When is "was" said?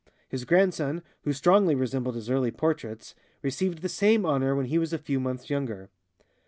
4.79-4.93